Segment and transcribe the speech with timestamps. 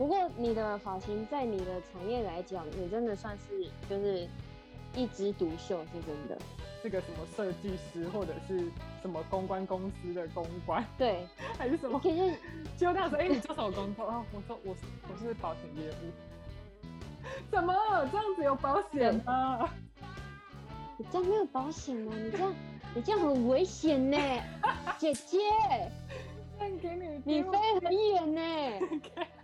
[0.00, 4.26] 不过你的发型在你的产业来讲，你真的算是就是
[4.94, 6.38] 一枝独秀，是真的。
[6.82, 8.60] 这个什么设计师或者是
[9.02, 11.26] 什么公关公司的公关，对，
[11.58, 12.00] 还是什么？
[12.00, 12.34] 可是
[12.78, 14.06] 就那时候，哎、你做什么工作？
[14.06, 17.28] 啊，我说我是我是保险业务。
[17.50, 17.74] 怎么
[18.10, 19.68] 这样子有保险吗？
[20.96, 22.14] 你这样没有保险吗？
[22.16, 22.54] 你这样
[22.94, 24.16] 你这样很危险呢，
[24.96, 25.36] 姐姐，
[26.58, 27.50] 那给你你飞
[27.82, 28.86] 很远呢。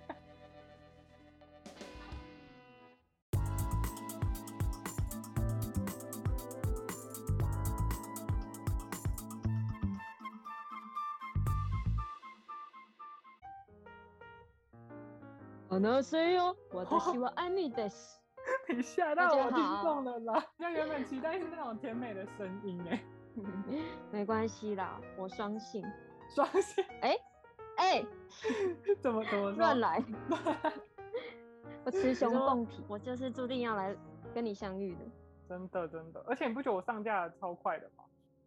[15.79, 17.89] 呢，所以哦，我的希望爱你的。
[18.69, 20.45] 你吓到我听众了啦！
[20.57, 23.03] 那原本期待是那种甜美的声音哎，
[24.13, 25.85] 没关系啦，我相信。
[26.29, 26.85] 相信？
[27.01, 27.17] 哎
[27.77, 28.07] 哎，
[29.01, 30.03] 怎么怎么乱来？
[31.85, 33.97] 我雌雄共体，我就是注定要来
[34.33, 35.01] 跟你相遇的。
[35.49, 38.05] 真的真的，而且你不觉得我上架超快的吗？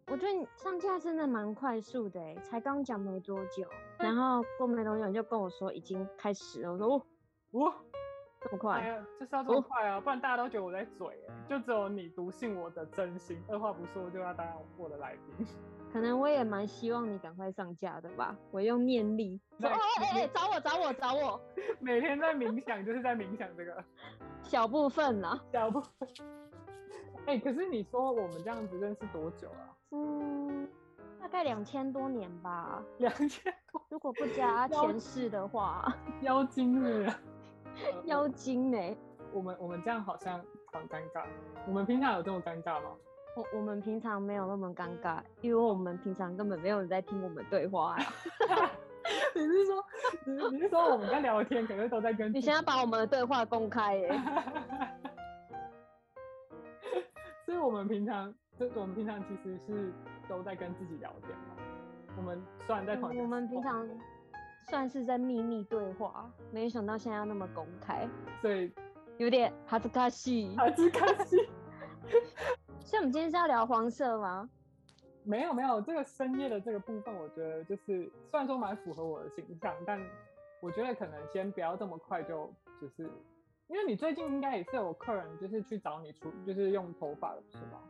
[0.08, 3.68] 我觉得你上架真的蛮快速的哎，才刚讲没多久，
[3.98, 7.06] 然后过没多久就跟我说已经开始了，我说哦。
[7.52, 7.74] 哇，
[8.42, 14.46] 这么哎快，呀，就是要这么快啊，不然大家都觉得我在嘴哎，就只有你笃信我的真心，二话不说就要当
[14.78, 15.48] 我的来宾。
[15.92, 18.36] 可能我也蛮希望你赶快上架的吧。
[18.52, 21.42] 我用念力哦哎哎找我找我找我，
[21.82, 23.84] 每天在冥想，就是在冥想这个
[24.44, 26.08] 小部分啦，小部分。
[27.26, 29.76] 哎、可是你说我们这样子认识多久啊？
[29.92, 30.68] 嗯，
[31.20, 37.16] 大概两千多年吧，两千多，如果不加 前世的话，妖精是不是？
[38.06, 38.98] 妖精呢、
[39.32, 40.40] 我们我们这样好像
[40.72, 41.24] 很尴尬。
[41.68, 42.92] 我们平常有这么尴尬吗？
[43.36, 48.06] 我我们平常没有那么尴尬，因为我们平常根本没有人在听我们对话呀。
[49.34, 49.84] 你是说
[50.26, 54.22] 你你是说我们在聊天，可是都在跟你现在把我们的对话公开耶、
[57.46, 59.92] 所以我们平常，就我们平常其实是
[60.28, 61.56] 都在跟自己聊天嘛。
[62.18, 63.88] 我们虽然在我们平常
[64.70, 68.08] 算是在秘密对话，没想到现在要那么公开，
[68.40, 68.72] 所以
[69.18, 70.56] 有点哈兹卡西。
[70.56, 71.38] 哈兹卡西。
[72.86, 74.50] 所以我们今天是要聊黄色吗？
[75.24, 80.00] 没有没有，这个深夜的这个部分，我觉得就是虽然说蛮符合我的形象，但
[80.62, 83.10] 我觉得可能先不要这么快就就是，
[83.68, 87.82] 因为你最近应该也是有客人就是去找你处，就是用头发的是吗？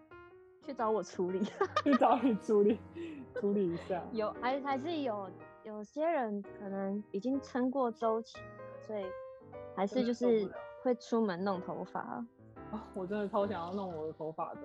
[0.66, 1.42] 去找我处理。
[1.84, 2.80] 去找你处理
[3.36, 4.04] 处理一下。
[4.12, 5.30] 有还还是有
[5.69, 8.40] 有些人可能已经撑过周期，
[8.88, 9.06] 所以
[9.75, 12.00] 还是就是会出门弄头发。
[12.72, 14.62] 啊，我真的超想要弄我的头发的，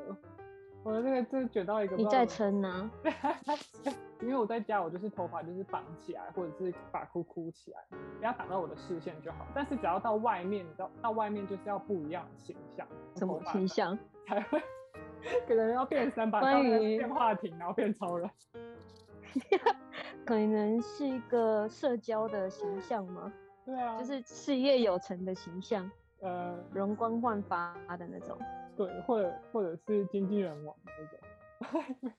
[0.82, 2.90] 我的这个这个卷到一个你在撑呢？
[4.22, 7.78] 因为我在家，我就是头发就是绑起来，或者是把箍箍起来，
[8.18, 9.46] 不要挡到我的视线就好。
[9.54, 13.98] 但是只要到外面，你知道到外面就是要不一样的形象，什么形象？
[14.26, 14.58] 才会
[15.46, 18.30] 可能要变三把刀，关于变话亭，然后变超人。
[20.24, 23.32] 可能是一个社交的形象吗？
[23.64, 25.90] 对啊，就是事业有成的形象，
[26.20, 28.38] 呃，容光焕发的那种。
[28.76, 31.18] 对，或者或者是经纪人王那种。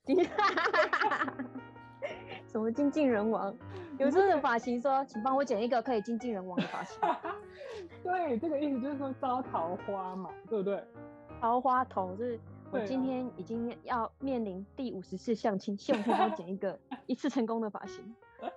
[2.47, 3.53] 什么经纪人王？
[3.97, 6.99] 有这种发型说，请帮我剪一个可以经纪人王的发型，
[8.03, 10.83] 对，这个意思就是说招桃花嘛，对不对？
[11.41, 12.15] 桃花头。
[12.15, 12.39] 就是
[12.71, 16.77] 我今天已经要面临第五十次相亲，希望可以帮我剪一个
[17.07, 18.15] 一次成功的发型。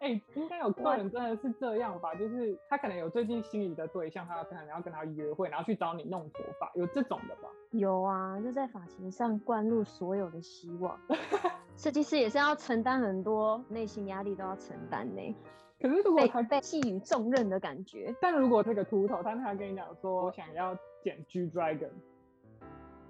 [0.00, 2.14] 哎、应该有客人真的是这样吧？
[2.14, 7.48] 就是他可能有最近心仪的对象，他可能要跟他约会，然后去找你弄头发，有这种的吧？
[7.72, 10.98] 有啊，就在发型上灌入所有的希望。
[11.76, 15.34] 设计师也是要承担很多内心压力，都要承担呢，
[15.80, 18.14] 可是如果被他，被寄予重任的感觉。
[18.20, 21.90] 但如果这个秃头，他他跟你讲说，我想要剪 G Dragon，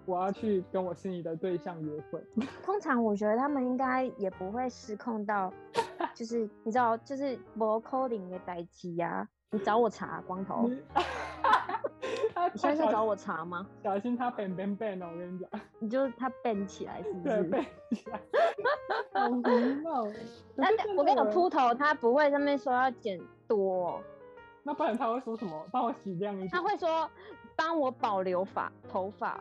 [0.08, 2.18] 我要去跟我心仪的对象约会，
[2.64, 5.52] 通常我觉得他们应该也不会失控到，
[6.14, 9.28] 就是你知道，就是我 coding 的代机呀。
[9.50, 13.66] 你找我查，光头， 你现在在找我查吗？
[13.82, 15.48] 小心他 bang bang bang 哦，我跟你讲，
[15.80, 17.64] 你就他 ban 起来是不对是？bang
[17.96, 18.20] 起来，
[19.14, 20.04] 好胡闹。
[20.54, 20.66] 那
[20.98, 24.00] 我跟你讲，秃头他不会上面说要剪多哦、
[24.62, 25.66] 那不然他会说什么？
[25.72, 27.10] 帮我洗亮一点，他会说
[27.56, 29.40] 帮我保留发头发。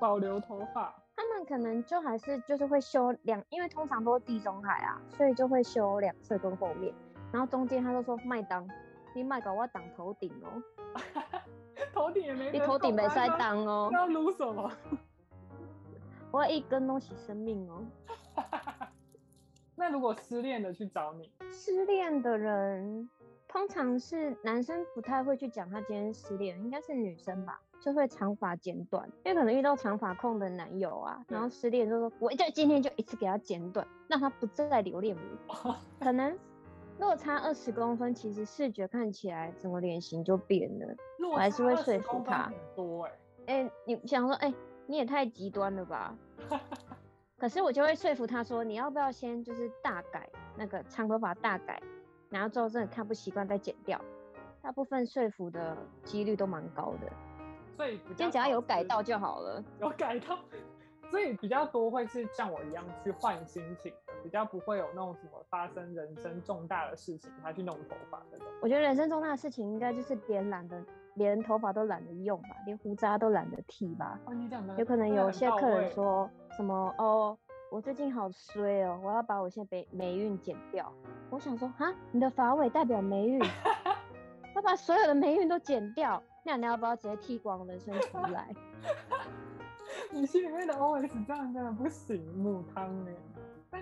[0.00, 0.94] 保留头发。
[1.16, 6.92] 他们可能就还是就是会修两，因为通常都是地中海啊，所以就会修两侧跟后面，
[7.32, 8.68] 然后中间他就说麦当，
[9.14, 10.62] 你麦搞我挡头顶哦，
[11.94, 14.70] 头顶也没你得头顶没塞动啊那当哦，那要撸什么？
[16.32, 17.84] 我一根东西生命哦。
[19.76, 23.08] 那如果失恋的去找你，失恋的人
[23.46, 35.14] 通通常是男生不太会去讲他今天失恋，应该是女生吧，就会长发剪短，因为可能遇到长发控的男友啊，然后失恋就说，我就今天就一次给他剪短，让他不再留恋
[35.46, 35.76] 我。
[36.00, 36.34] 可能
[36.98, 40.96] 落差二十公分，其实视觉看起来整个脸型就变了。
[41.30, 42.50] 我还是会说服他。
[42.74, 43.04] 多
[43.46, 44.54] 哎，哎，你想说，哎，
[44.86, 46.16] 你也太极端了吧？
[47.36, 50.26] 可是我就会说服他说，你要不要先就是大改
[50.56, 51.82] 那个长头发大改。
[52.30, 54.00] 然后之后真的看不习惯再剪掉，
[54.62, 57.12] 大部分说服的几率都蛮高的，
[57.76, 60.38] 所以今天只要有改到就好了， 有改到，
[61.10, 68.46] 所以比较多会是像我一样去换心情的，比较不会有那种什么发生人生重大的事情他去弄头发那种。
[68.62, 70.82] 我觉得人生重大的事情应该就是连懒得
[71.14, 74.18] 连头发都懒得用吧，连胡渣都懒得剃吧。
[74.24, 77.36] 哦，你讲的有可能有些客人说什么哦。
[77.70, 80.92] 我最近好衰哦，我要把我现在霉霉运剪掉。
[81.28, 83.46] 我想说，哈，你的发尾代表霉运，要
[84.64, 88.48] 把所有的霉运都剪掉，那你要不要直接剃光人生出来？
[90.10, 93.14] 你心里面的 OS 这样真的不行，母汤哎。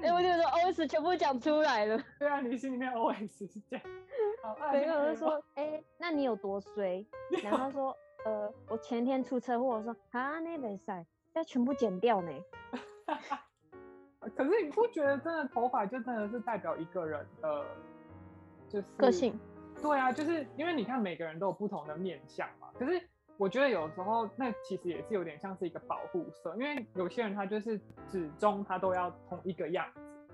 [0.03, 2.03] 哎，我就说 OS 全部讲出来了。
[2.19, 3.85] 对啊，你心里面 OS 是这样。
[4.73, 7.07] 没有，就说，哎，那你有多衰？
[7.43, 11.05] 然后说，呃，我前天出车祸，我说，啊，那没赛，
[11.35, 12.33] 要全部剪掉呢。
[14.37, 17.65] 可是你不觉得真的头发就真的是代表一个人的，
[18.69, 19.39] 就是个性？
[19.83, 22.69] 对啊，就是因为你看每个人都有不同的面相嘛。
[22.79, 23.03] 可是
[23.37, 27.79] 我觉得有时候那其实也是有点像是一个保护色，因为有些人他就是
[28.11, 29.85] 始终他都要同一个样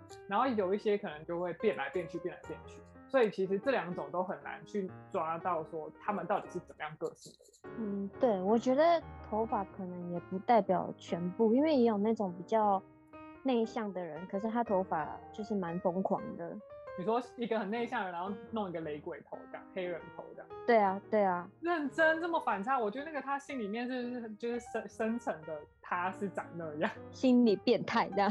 [0.06, 2.78] 子，然后有一些可能就会变来变去，变来变去。
[3.08, 7.70] 所以其实这两种都很难去抓到说他们到底是怎么样个性的。
[7.78, 12.82] 嗯，对，我觉得头发可能也不代表全部，因为也有那种比较。
[13.44, 16.54] 内向的人，可是他头发就是蛮疯狂的。
[16.98, 20.48] 你说一个很内向的，然后弄一个雷鬼头这样，黑人头这样。
[20.66, 21.48] 对啊，对啊。
[21.60, 28.28] 认真这么反差，我觉得那个他心里面是就是深深层的，他是长那样， 心理变态这样。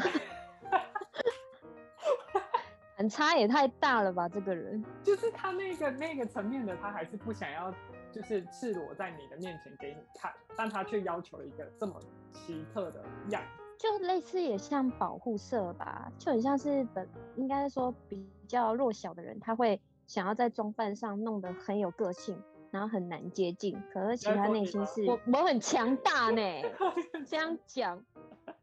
[2.98, 4.84] 反差也太大了吧，这个人。
[5.02, 7.74] 就是他那个那个层面的，他还是不想要，
[8.12, 11.98] 就是赤裸在你的面前给你看，但他却要求一个这么
[12.34, 13.42] 奇特的样。
[13.78, 22.42] 就类似也像保护色吧，就很像是本应该说比较弱小的人，他会想要在装扮上弄得很有个性，
[22.72, 23.80] 然后很难接近。
[23.94, 26.42] 可是其他内心是我我很强大呢，
[27.28, 28.04] 这样讲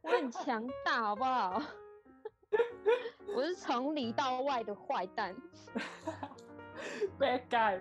[0.02, 1.62] 我很强大好不好？
[3.36, 5.34] 我是从里到外的坏蛋，
[7.19, 7.78] bad guy。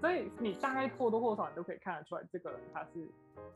[0.00, 3.04] 所以你大概或多或少你都可以看得出来这个人他是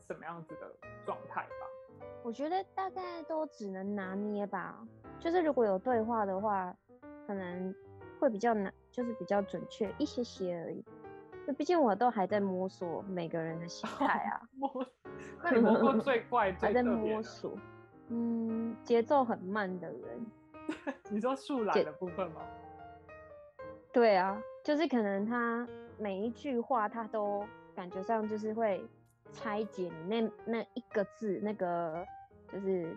[0.05, 0.75] 什么样子的
[1.05, 2.05] 状态吧。
[2.21, 4.85] 我觉得大概都只能拿捏吧，
[5.19, 6.75] 就是如果有对话的话，
[7.27, 7.73] 可能
[8.19, 10.83] 会比较难，就是比较准确一些些而已。
[11.45, 14.41] 就毕竟我都还在摸索每个人的心态啊。
[14.57, 14.85] 摸，
[15.43, 17.57] 那你摸过最怪、最还在摸索。
[18.09, 20.25] 嗯，节奏很慢的人。
[21.09, 22.41] 你说树懒的部分吗？
[23.91, 25.67] 对啊，就是可能他
[25.97, 27.45] 每一句话他都
[27.75, 28.83] 感觉上就是会。
[29.35, 32.05] 拆解你那那一个字，那个
[32.47, 32.95] 就是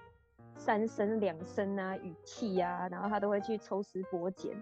[0.56, 4.60] 三声两声啊，语气啊，然后他都会去抽丝剥茧，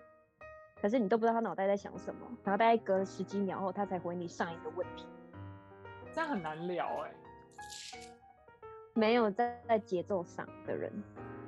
[0.80, 5.06] 可是你都不知道他脑袋在想什么，然后大概隔了十几秒后，他才回你上一个问题，
[6.12, 7.14] 这样很难聊哎。
[8.94, 10.92] 没有在在节奏上的人，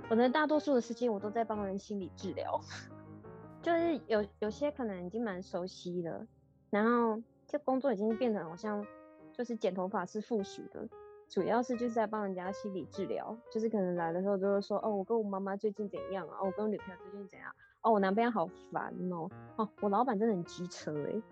[0.08, 2.60] 我的大多数的时间我都在帮人心理治疗，
[3.62, 6.26] 就是有有些可能已经蛮熟悉了，
[6.70, 8.84] 然后这工作已经变成好像。
[9.32, 10.88] 就是剪头发是附属的，
[11.28, 13.36] 主要是就是在帮人家心理治疗。
[13.50, 16.38] 就是可能来的时候就会说，哦，我跟我妈妈最近怎样啊？
[16.40, 17.52] 哦，我跟我女朋友最近怎样？
[17.82, 19.28] 哦，我男朋友好烦哦。
[19.56, 21.22] 哦，我老板真的很机车哎。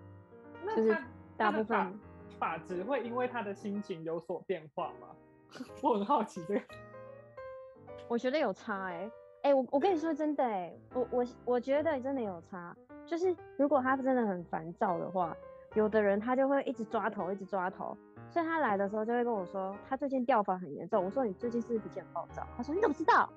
[0.75, 0.97] 就是
[1.37, 1.99] 大部分
[2.39, 5.09] 发质会因为他的心情有所变化吗？
[5.83, 6.61] 我很好奇这个。
[8.09, 9.11] 我觉得有差哎
[9.43, 12.77] 哎，我我跟你说真的哎，我我我觉得真的有差。
[13.07, 15.37] 就是如果他真的很烦躁的话。
[15.75, 17.97] 有的人他就会一直抓头，一直抓头，
[18.31, 21.05] 所以他来的时候就会跟我说，他最近掉发很严重。
[21.05, 22.47] 我说你最近是不是脾气很暴躁？
[22.57, 23.29] 他说你怎么知道？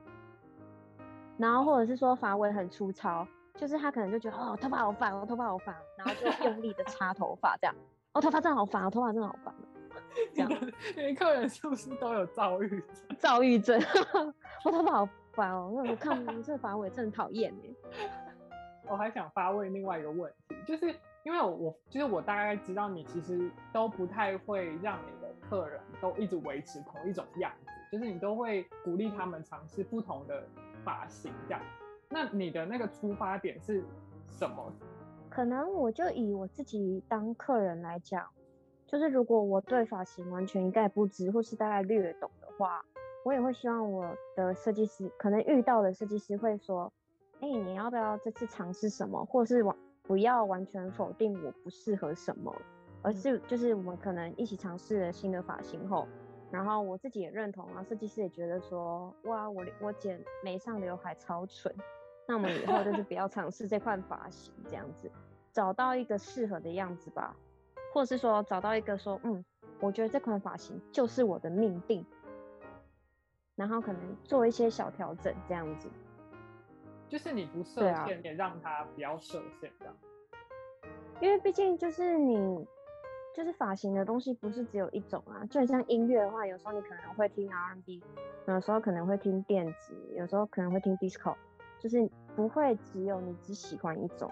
[1.37, 7.75] 然后或者是说发尾很粗糙，就是他可能就觉得哦头发好烦，我头发好烦，然后就用力的擦头发这样。
[8.13, 9.53] 哦头发真的好烦，我头发真的好烦。
[10.33, 10.51] 这样，
[10.95, 12.83] 因为客人是不是都有躁郁症？
[13.17, 13.81] 躁郁症，
[14.63, 18.09] 我头发好烦哦，我看这发尾真的讨厌哎。
[18.89, 20.95] 我还想发问另外一个问题，就是。
[21.27, 30.41] 因为我就是我大概知道你其实都不太会让你的客人都一直维持同一种样子，就是你都会鼓励他们尝试不同的
[30.85, 31.61] 发型这样。
[32.09, 33.83] 那你的那个出发点是
[34.25, 34.71] 什么？
[35.29, 38.25] 可能我就以我自己当客人来讲，
[38.85, 42.85] 就是如果我对发型完全一概不知，或是大概略懂的话，
[43.25, 46.89] 我也会希望我的设计师可能遇到的设计师会说，
[47.41, 49.75] 哎，你要不要这次尝试什么，或是往
[50.07, 52.55] 不要完全否定我不适合什么，
[53.01, 56.07] 而是就是我们可能一起尝试了新的发型后。
[56.49, 61.75] 然后我自己也认同，然后设计师也觉得说，哇，我我剪眉上刘海超蠢，
[62.25, 65.11] 那我们以后就是不要 尝试这款发型，这样子，
[65.51, 67.35] 找到一个适合的样子吧，
[67.93, 69.43] 或者是说找到一个说，嗯，
[69.81, 72.05] 我觉得这款发型就是我的命定，
[73.57, 75.89] 然后可能做一些小调整，这样子，
[77.09, 79.95] 就是你不设限，也让他不要设限，这样，
[81.21, 82.67] 因为毕竟就是你。
[83.35, 88.03] 就是发型的东西不是只有一种啊，就很像音乐的话，有时候你可能会听 R&B，
[88.47, 91.35] 有时候可能会听电子，有时候可能会听 disco，
[91.77, 94.27] 就是不会只有你只喜欢一种，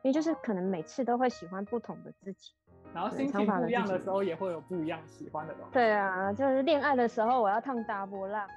[0.00, 2.54] 因为就是可能每次都会喜欢不同的自己，
[2.94, 5.72] 然后心情不一样的时候也会有不一样喜欢的东西。
[5.74, 8.48] 对啊，就是恋爱的时候我要烫大波浪，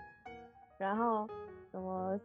[0.77, 1.27] 然后
[1.71, 2.17] 什么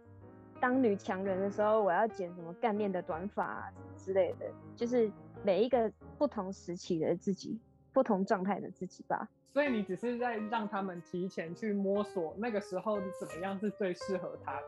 [0.60, 5.10] 当女强人的时候我要剪什么干练的短发之类的，就是
[5.42, 5.90] 每一个。
[6.20, 7.58] 不同时期的自己，
[7.94, 9.26] 不同状态的自己吧。
[9.54, 14.66] 所以你只是在让他们提前去摸索那个时候怎么样是最适合他的，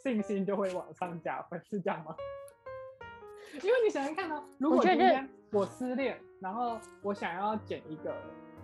[0.00, 2.14] 信心就会往上加分，是这样吗？
[3.54, 8.14] 因为你想想看呢，如果今天我失恋，然后我想要剪一个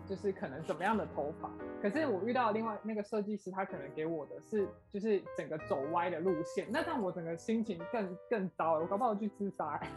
[0.07, 9.81] 就是可能怎么样的头发，可是我遇到另外那个设计师，他可能给我的是就是整个走歪的路线，那让我整个心情更更糟，我搞不好去自杀。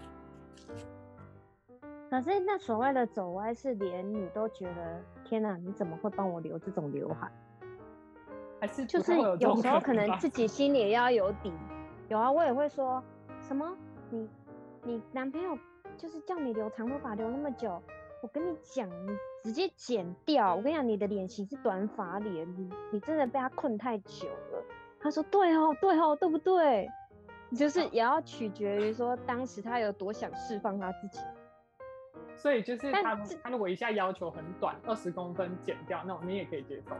[2.09, 7.29] 可是那所谓的走歪，是连你都觉得天哪，你怎么会帮我留这种刘海？
[8.61, 11.51] 还是就是有时候可能自己心里也要有底。
[12.07, 13.03] 有啊，我也会说
[13.41, 13.75] 什么
[14.11, 14.29] 你
[14.83, 15.57] 你男朋友
[15.97, 17.81] 就是叫你留长头发留那么久，
[18.21, 20.55] 我跟你讲，你直接剪掉。
[20.55, 24.65] 我跟你讲，你的脸型是短发脸，你你真的被他困太久了。
[24.99, 26.89] 他说对哦对哦对不对？
[27.55, 31.19] 就是也要取决于说当时他有多想释放他自己。
[32.35, 36.95] 所以就是他，他如果一下要求很短，二十公分剪掉那种，你也可以接受，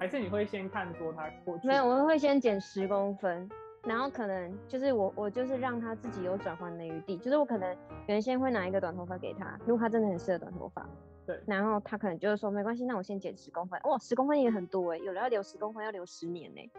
[0.00, 1.68] 还是你会先看说他过去？
[1.68, 3.48] 没有，我会先剪十公分，
[3.84, 7.76] 然后可能就是我我就是让他自己有转换的余地，就是我可能
[8.08, 10.84] 原先会拿一个短头发给他，如果他真的很适合短头发，
[11.26, 16.70] 对，然后他可能就是说没关系，那我先剪十公分，哇，十公分也很多哎，有人要留十公分要留十年呢，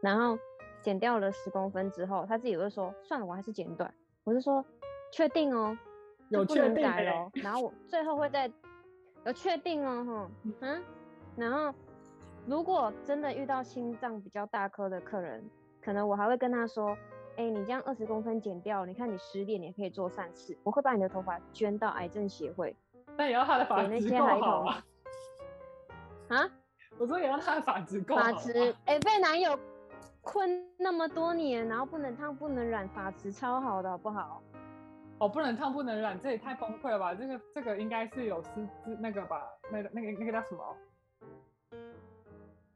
[0.00, 0.38] 然后
[0.80, 3.92] 剪掉了十公分之后，他自己会说算了，我还是剪短，
[4.24, 4.64] 我是说
[5.10, 5.76] 确定哦。
[6.30, 8.50] 有确定哦，然后我最后会再
[9.26, 10.82] 有确定哦，哈，嗯，
[11.36, 11.72] 然后
[12.46, 15.44] 如果真的遇到心脏比较大颗的客人，
[15.82, 16.96] 可能我还会跟他说，
[17.36, 22.74] 哎，你这样二十公分剪掉，你看你失恋，你可以做善事，我会把你的头发捐到癌症协会，
[23.16, 24.84] 但也要他的发质够好啊。
[26.28, 26.50] 啊？
[26.98, 28.22] 我说也要他的发质够好。
[28.22, 29.58] 发质，哎，被男友
[30.22, 34.42] 困那么多年，然后不能烫不能染，发质超好的，好不好？
[35.18, 37.14] 哦，不能烫，不能染，这也太崩溃了吧！
[37.14, 39.42] 这个这个应该是有私自那个吧？
[39.70, 40.76] 那个那个那个叫什么？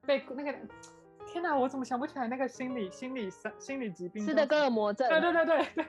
[0.07, 0.53] 被那个
[1.27, 4.23] 天哪，我怎么想不起来那个心理心理心心理疾病？
[4.27, 5.09] 斯德哥尔摩症。
[5.09, 5.87] 对对对对对。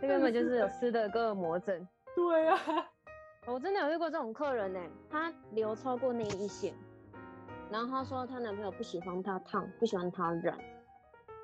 [0.00, 1.86] 这根本就是有斯德哥尔摩症。
[2.16, 2.58] 对啊，
[3.46, 4.80] 我真的有遇过这种客人呢，
[5.10, 6.74] 她留超过内衣线，
[7.70, 10.58] 然后她说她男朋友不喜欢她烫，不喜欢她染。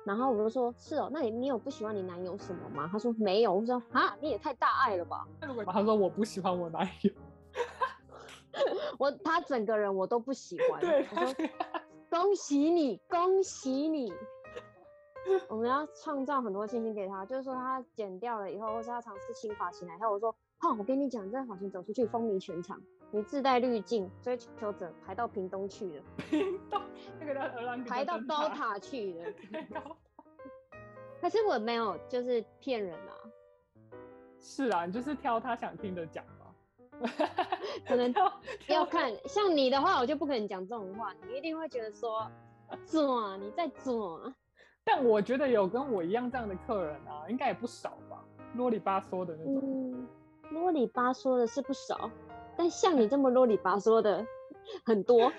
[0.05, 7.11] 然后我就说：“是哦，那你你有不喜欢你男友什么吗？”她说：“没有。”我说：“啊，你也太大爱了吧！”他说：“我不喜欢我男友，
[8.99, 11.33] 我他整个人我都不喜欢。”对，我说
[12.11, 14.11] ：“恭喜你，恭喜你！
[15.47, 26.03] 我们要创造很多信心给他，就是说他剪掉了以后，或是他尝试新发型来后，我说：‘哈，我跟你讲，这好像走出去风靡全场，你自带滤镜，追求者排到屏东去了。
[26.31, 26.81] ’屏东
[27.19, 29.33] 那个叫荷兰， 排到高塔去了。”
[31.19, 33.11] 可是我没有，就是骗人啊。
[34.39, 37.09] 是啊，你就是挑他想听的讲嘛。
[37.85, 38.13] 可能
[38.69, 42.31] 要看，像你的话，我就不可能讲这种话，你一定会觉得说，
[42.85, 44.33] 做你在做。
[44.85, 48.23] 但我觉得有跟我一样这样的客人啊，应该也不少吧，
[48.55, 49.61] 啰里吧嗦的那种。
[49.61, 50.07] 嗯，
[50.53, 52.09] 啰里吧嗦的是不少，
[52.55, 54.25] 但像你这么啰里吧嗦的。
[54.85, 55.29] 很多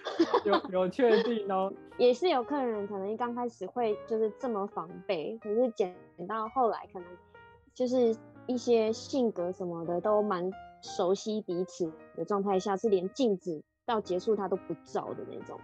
[0.44, 5.96] 有 有确定哦，也是有客人可能刚开始会就是这么防备，可是剪
[6.28, 7.08] 到后来可能
[7.72, 8.14] 就是
[8.46, 10.52] 一些性格什么的都蛮
[10.82, 15.58] 熟悉彼此的状态下，是连镜子到结束他都不照的那种。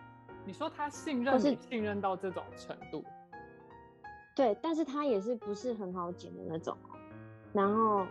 [0.46, 3.04] 你说他信任是信任到这种程度？
[4.34, 6.74] 对，但是他也是不是很好剪的那种。
[7.52, 8.06] 然后，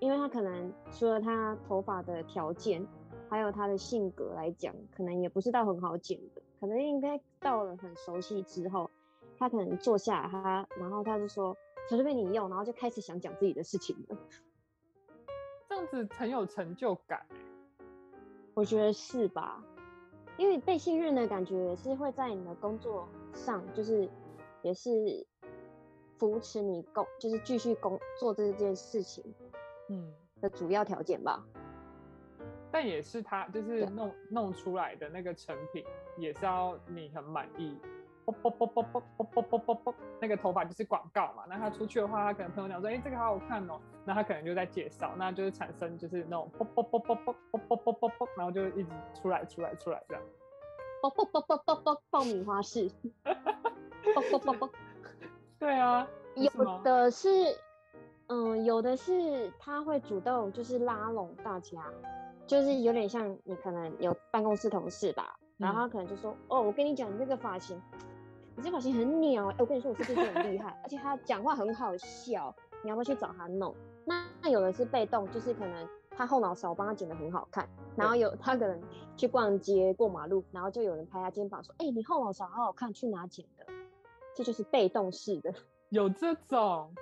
[0.00, 2.86] 因为他可能除了他头发的条件，
[3.28, 6.42] 还有他的性格来讲，可能也不是到很好剪的。
[6.60, 8.90] 可能应该到了很熟悉之后，
[9.36, 11.56] 他可能坐下来，他然后他就说
[11.88, 14.16] ：“随便你用。”然后就开始想讲自己的事情了。
[15.68, 17.26] 这样子很有成就感，
[18.54, 19.62] 我觉得是吧？
[20.36, 24.08] 因为被信任的感觉也是会在你的工作上，就是
[24.62, 25.26] 也是
[26.16, 29.22] 扶持你工，就是继续工做这件事情，
[29.88, 31.42] 嗯的主要条件吧。
[32.70, 35.84] 但也是他就是弄弄出来的那个成品，
[36.16, 37.78] 也是要你很满意。
[38.26, 41.44] 啵啵啵啵啵啵啵啵啵啵，那个头发就是广告嘛。
[41.48, 43.80] 那他出去的话，他可能朋友讲说，哎，这个好好看哦。
[44.04, 50.22] 那他可能就在介绍，那就是产生就是那种啵啵啵啵啵啵啵啵啵啵，然后就一直出来出来出来这样。
[51.00, 52.90] 啵啵啵啵啵啵，爆米花式。
[54.14, 54.70] 啵啵啵啵。
[55.58, 57.30] 对啊，有的是，
[58.28, 61.84] 嗯，有的是他会主动就是拉拢大家。
[62.46, 67.78] 就是有点像你可能有办公室同事吧，然后他可能就说：“哦，我跟你讲，你这个发型，
[68.56, 69.48] 你这发型很鸟。
[69.48, 73.74] 哎，我跟你说，我是不是很厉害，而且他讲话很好笑，你要不要去找他弄？
[74.06, 78.80] 那那有的是被动，就是可能他后脑勺帮他剪得很好看，然后有他可能
[79.14, 83.66] 去逛街过马路，然后就有人拍他肩膀说：哎，你后脑勺好好看，去哪剪的？
[84.34, 85.52] 这就是被动式的，
[85.90, 86.94] 有这种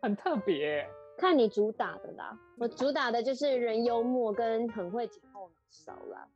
[0.00, 6.26] 很特别。”看你主打的啦，我主打的就是人幽默跟很会剪后脑勺啦，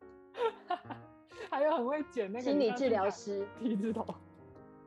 [1.49, 4.05] 还有很会剪那个心理治疗师，T 字头，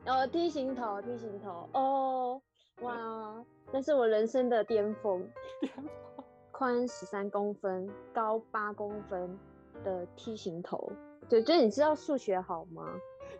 [0.06, 2.42] 哦，T 型头，T 型头，哦，
[2.82, 5.28] 哇，那是我人生的巅峰，
[5.62, 5.86] 巅峰，
[6.52, 9.36] 宽十三公分，高八公分
[9.84, 10.92] 的 T 型头，
[11.28, 12.88] 对，就是你知道数学好吗？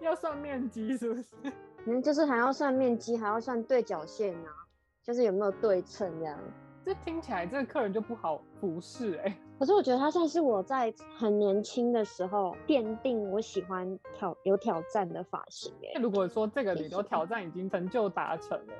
[0.02, 1.36] 要算面积是不是？
[1.86, 4.66] 嗯，就是还要算面积，还要算对角线啊。
[5.08, 6.38] 就是有没有对称这样？
[6.86, 9.38] 这听起来这个客人就不好服侍哎。
[9.58, 16.02] 可是我觉得他算是我在很年轻的时候奠定我喜欢挑有挑战的发型哎。
[16.02, 18.74] 如果说这个旅游挑战已经成就达成了，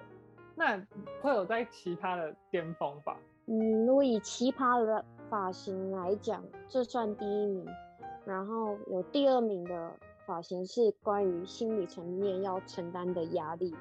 [0.54, 0.78] 那
[1.22, 3.18] 会有在其他的巅峰吧？
[3.46, 7.66] 嗯，如果以奇葩的发型来讲，这算第一名。
[8.26, 9.90] 然后有第二名的
[10.26, 13.78] 发型是关于心理层面要承担的压力的。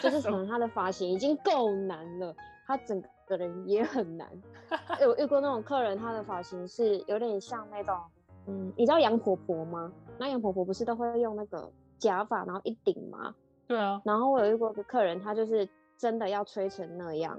[0.00, 2.34] 就是可能他的发型已经够难了，
[2.66, 4.28] 他整个人也很难。
[5.00, 7.98] 有遇过那种客人，他的发型是有点像那种，
[8.46, 9.92] 嗯，你知道杨婆婆吗？
[10.18, 13.34] 那杨婆婆不是都会用那个假发，然后一顶吗？
[13.66, 14.00] 对啊。
[14.04, 17.38] 然后我有遇过个客人，他就是真的要吹成那样，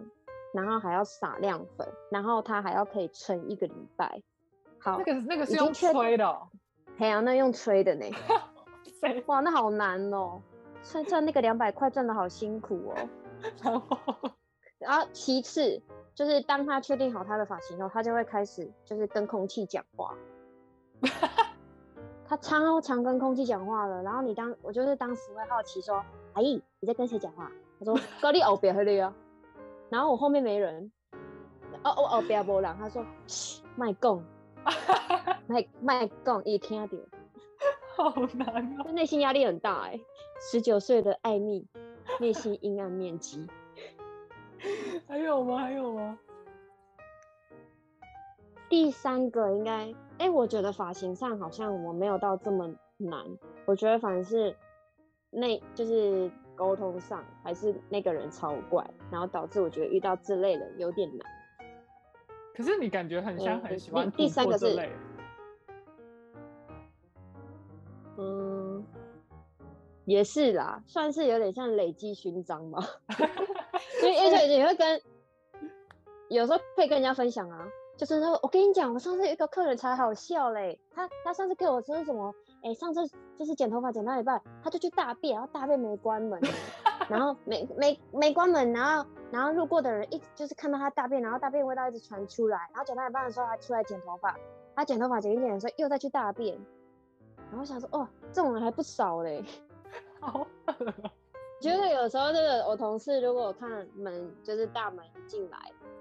[0.54, 4.22] 然后还要撒亮粉，然后他还要可以撑一个礼拜。
[4.80, 6.38] 好，那个那个是用吹的。
[6.98, 8.06] 嘿啊，那用吹的呢？
[9.26, 10.42] 哇，那好难哦。
[10.84, 13.10] 赚赚那个两百块赚的好辛苦哦，
[13.64, 13.98] 然后，
[14.80, 15.82] 然后其次
[16.14, 20.14] 就是当他确定好他的发型后，他就会开始就是跟空气讲话，
[22.28, 24.04] 他超常跟空气讲话了。
[24.04, 27.52] 然后你当我就是当时会好奇说，阿姨你在跟谁讲话？
[27.80, 29.14] 他说高丽欧别黑的啊。
[29.90, 30.92] 然后我后面没人，
[31.84, 34.24] 哦哦哦不要波浪，他说嘘卖供，
[35.48, 36.98] 卖 卖供一听到。
[37.96, 38.48] 好难
[38.82, 38.92] 啊！
[38.92, 40.00] 内心压力很大哎。
[40.52, 41.66] 十九岁的艾米，
[42.20, 43.48] 内心阴暗面积。
[45.08, 45.58] 还有吗？
[45.58, 46.20] 还有吗？
[48.70, 53.26] 第三个应该，哎，我觉得发型上好像我没有到这么难。
[53.66, 54.54] 我觉得反正是
[55.32, 61.26] 那，就是沟通上还是那个人超怪，然后导致我觉得遇到这类人有点难。
[62.54, 64.78] 可是你感觉很像很喜欢第三个是。
[70.06, 72.82] 也是啦，算是有点像累积勋章吧。
[74.00, 75.02] 所以而且你会跟，
[76.30, 77.68] 有时候可以跟人家分享啊。
[77.96, 80.80] 就是说我跟你讲，我上次有一个客人才好笑嘞。
[80.90, 82.34] 他他上次给我说什么？
[82.64, 86.42] 哎，上次就是剪头发剪到一半，他就去大便，然后大便没关门，
[87.08, 94.36] 然后没没没关门，然后然后路过的人一就是看到他大便，然后大便味道一直传出来，然后剪到一半的时候他出来剪头发，
[94.76, 96.58] 他剪头发剪一剪的时候又再去大便，
[97.52, 99.46] 然后想说哦，这种人还不少嘞。
[100.24, 100.48] 好，
[101.60, 105.58] 觉得有时候这个我同事如果看门就是大门进来，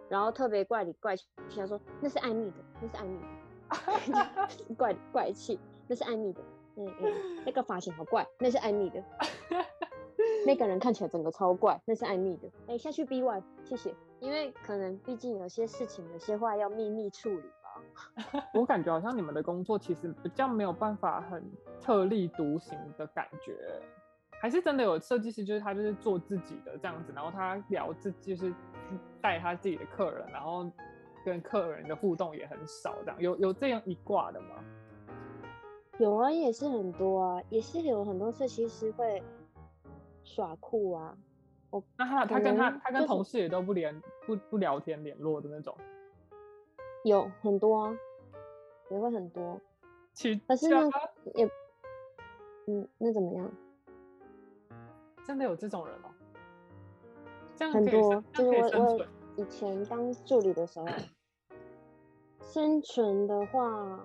[0.09, 3.19] 然后特别怪里怪气，他说那是艾米的，那是艾米
[4.69, 5.59] 的， 怪怪气，
[5.89, 6.41] 那是艾米的，
[6.77, 9.03] 嗯嗯，那个发型好怪，那是艾米的，
[10.47, 18.43] 那个人看起来整个超怪，那是艾米的，哎下去 B one，谢谢，因为可能毕竟有些事情有些话要秘密处理吧。
[18.55, 21.43] 我感觉好像你们的工作其实比较没有办法很
[21.81, 23.81] 特立独行的感觉。
[24.43, 28.53] 还是真的有设计师，就是他就是做自己的这样子，然后他聊自就是
[29.21, 30.69] 带他自己的客人，然后
[31.25, 34.65] 跟客人的互动也很少，这样有有这样一挂的吗？
[35.99, 39.23] 有啊，也是很多啊，也是有很多设计师会
[40.25, 41.17] 耍酷啊。
[41.71, 45.73] 我那他他跟他他跟同事也都不联不不聊天联络的那种，
[47.05, 47.97] 有很多啊，
[48.91, 49.61] 也会很多。
[50.13, 50.91] 其可是家呢，
[51.37, 51.49] 也，
[52.67, 53.49] 嗯，那怎么样？
[55.25, 56.11] 真的有这种人哦，
[57.57, 59.07] 这样很多就是我我。
[59.37, 60.87] 以前当助理的时候，
[62.43, 63.99] 生存的话，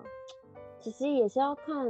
[0.80, 1.86] 其实也是要看，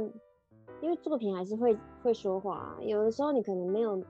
[0.81, 4.03] 因为作品还是会会说话啊、有的时候你可能没有，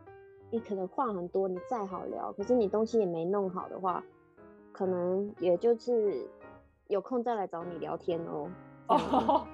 [0.50, 4.04] 你可能话很多，你再好聊，可是你东西也没弄好的话，
[4.72, 6.28] 可能也就是
[6.88, 8.50] 有空再来找你聊天哦。
[8.88, 9.48] 哦，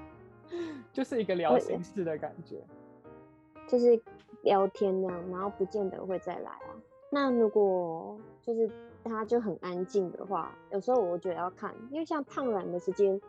[0.93, 2.63] 就是一个聊我心事的感觉。
[3.67, 4.01] 就是
[4.45, 6.71] 聊天那样，然后不见得会再来啊。
[7.09, 8.69] 那如果就是
[9.03, 13.19] 他就很安静的话，有时候我觉得要看，因为像烫染的时间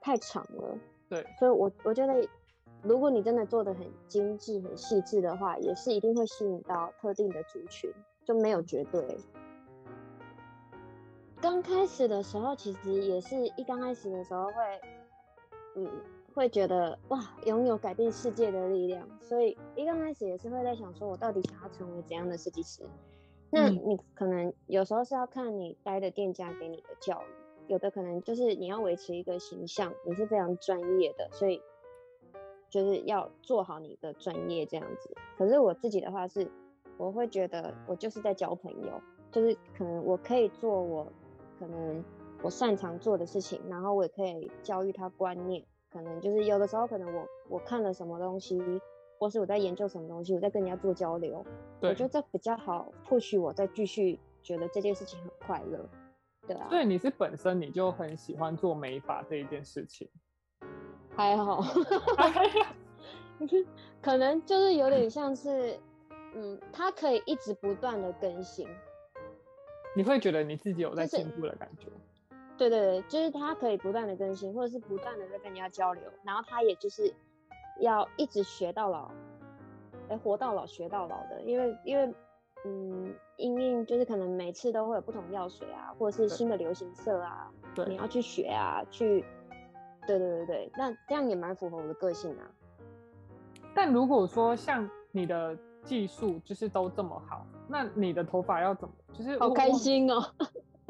[0.00, 2.28] 太长了，对，所以我我觉得
[2.82, 7.90] 如果你真的做的很精致、很细致的话，也是一定会吸引到特定的族群，
[8.24, 9.16] 就没有绝对。
[11.40, 14.54] 刚开始的时候，其实也是一刚开始的时候会，
[15.76, 15.90] 嗯，
[16.34, 22.82] 会觉得哇，拥有改变世界的力量，所以一刚开始也是会在想说，我到底想要成为怎样的设计师？
[23.50, 31.62] 那嗯你可能有时候是要看你待的店家给你的教育，有的可能就是你要维持一个形象，你是非常专业的，所以
[32.68, 35.16] 就是要做好你的专业这样子。
[35.38, 36.50] 可是我自己的话是，
[36.96, 41.06] 我会觉得我就是在交朋友，就是可能我可以做我
[41.60, 42.04] 可能
[42.42, 45.64] 我擅长做的事情，然后我也可以教育他观念。
[45.94, 48.60] 可能就是有的时候，可能我我看了什么东西，
[49.16, 51.46] 或是我在研究什么东西，我在跟人家做交流，
[51.80, 55.88] 我觉得这比较好，或许我再继续觉得这件事情很快乐，
[56.48, 60.10] 对啊，所以你是本身你就很喜欢做美发这一件事情。
[61.16, 61.62] 还好，
[64.02, 65.78] 可能就是有点像是，
[66.34, 68.66] 嗯，它可以一直不断的更新，
[69.94, 71.86] 你会觉得你自己有在进步的感觉。
[72.56, 77.12] 对对对，就是他可以不断的更新，或者是不断的在跟人家交流，然后他也就是
[77.80, 79.10] 要一直学到老，
[80.08, 82.14] 哎，活到老学到老的，因为因为
[82.64, 87.50] 嗯，因应就是可能每次都会有不同药水啊，或者是新的流行色啊，
[87.86, 89.24] 你，要去学啊，去，
[90.06, 92.50] 对对对对，那这样也蛮符合我的个性啊。
[93.74, 98.94] 但如果说像你的技术就是都这么好，那你的头发要怎么？
[99.12, 100.22] 就是好开心哦！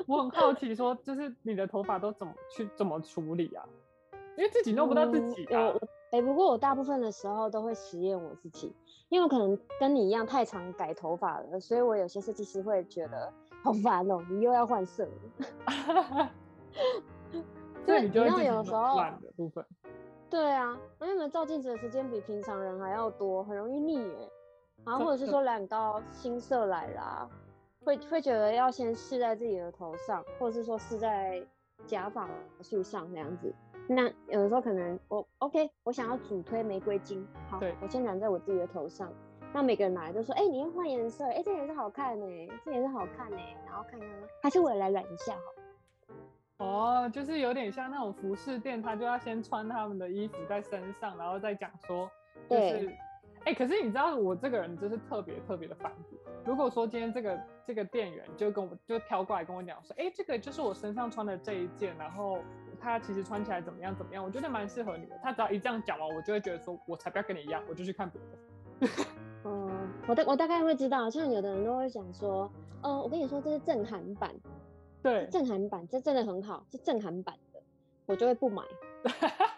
[0.06, 3.64] 我很好奇，说就是你的头发都怎么去怎么处理啊？
[4.36, 5.72] 因为自己弄不到自嗯己啊。
[6.10, 8.74] 哎、不过我大部分的时候都会实验我自己，
[9.08, 15.10] 因为我可能跟你一样太常改头发了，所以我有些设计师会觉得好烦哦，你又要换色了。
[17.84, 19.64] 所以你知道有时候乱的部分。
[20.30, 24.30] 对啊，因为你们照镜子的时间比平常人还要多，很容易腻耶。
[24.84, 27.28] 然后或者是说染到新色来啦，
[27.84, 31.42] 会会觉得要先试在自己的头上，或者是说试在
[31.86, 32.28] 假发
[32.62, 33.54] 束上那样子。
[33.86, 39.12] 那有的时候可能我 OK，我想要主推玫瑰金，好，我先染在我自己的头上。
[39.52, 42.26] 那每个人来都说，哎、你要换颜色，哎、这颜色好看呢、
[42.64, 44.08] 这颜色好看呢、然后看看，
[44.42, 46.64] 还是我也来染一下好。
[46.64, 52.10] 哦，就是有点像那种服饰店，他就要先穿他们的衣服在身上，然后再讲说，
[52.48, 52.96] 就对是，
[53.44, 56.16] 哎、可是你知道我这个人就是特别特别的反骨。
[56.44, 62.38] 如果说今天这个这个店员就跟我就飘过来跟我讲说，哎、这个就是我身上穿的这一件，然后
[62.80, 65.18] 它其实穿起来怎么样怎么样，我觉得蛮适合你的。
[65.22, 68.88] 他只要一这样讲完，我就会觉得说，我才不要跟你一样，我就去看别的。
[69.44, 72.50] 嗯，我大我大概会知道，像有的人都会讲说，
[72.82, 74.34] 哦，我跟你说这是正韩版，
[75.02, 77.60] 对，正韩版，这真的很好，是正韩版的，
[78.06, 78.62] 我就会不买。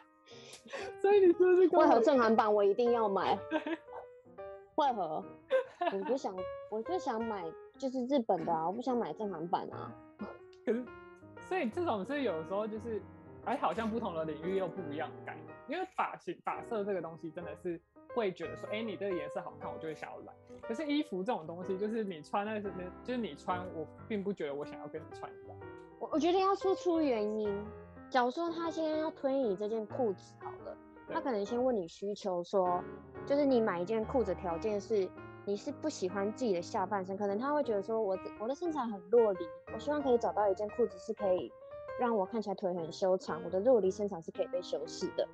[1.00, 3.38] 所以你是不是为何我正韩版我一定要买？
[4.76, 5.24] 为何？
[5.92, 6.34] 我不想，
[6.70, 7.44] 我就想买
[7.78, 9.92] 就是日本的啊，我不想买正韩版啊。
[10.64, 10.84] 可是，
[11.48, 13.00] 所以这种是有时候就是，
[13.44, 15.56] 哎，好像不同的领域又不一样的概念。
[15.68, 17.80] 因为发型、发色这个东西真的是
[18.14, 20.32] 会觉得说，哎，你这个颜色好看，我就会想要来。
[20.62, 25.56] 可是衣服这种东西，就是你穿那是那，就是你穿，我并不觉得我想要跟你穿一样。
[25.98, 27.64] 我我觉得要说出原因。
[28.08, 30.76] 假如说他现在要推你这件裤子好了，
[31.08, 32.82] 他可能先问你需求说，
[33.26, 35.08] 就是你买一件裤子条件是
[35.44, 39.38] 你是不喜欢自己的下半身，可能他会觉得说我我的身材很弱离，
[39.74, 41.52] 我希望可以找到一件裤子是可以
[42.00, 45.28] 让我看起来腿很修长，我的弱离身材是可以被修饰的。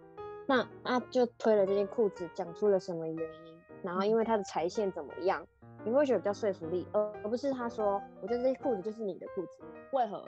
[0.47, 5.47] 那他就推了这件裤子，讲出了什么原因，然后因为它的裁线怎么样，
[5.85, 9.59] 你会觉得比较说服力，而而不是他说我觉得这裤子就是你的裤子，
[9.93, 10.25] 为何？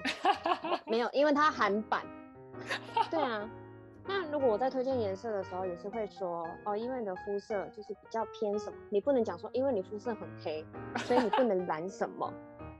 [0.86, 2.04] 没有，因为它韩版。
[3.10, 3.48] 对啊，
[4.06, 10.64] 那如果我在推荐颜色的时候，也是会说哦，因为你的肤色就是比较偏什么，你不能讲说因为你肤色很黑，
[10.98, 12.32] 所以你不能染什么，